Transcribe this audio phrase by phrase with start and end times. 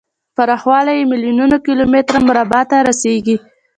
[0.35, 3.35] پراخوالی یې میلیون کیلو متر مربع ته رسیږي.